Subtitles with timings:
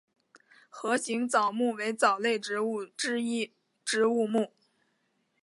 [0.67, 3.53] 盒形藻目为藻类植物之一
[3.85, 4.51] 植物目。